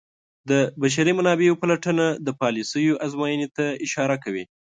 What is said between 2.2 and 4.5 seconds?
د پالیسیو ازموینې ته اشاره کوي.